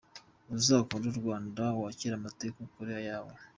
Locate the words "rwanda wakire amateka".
1.19-2.57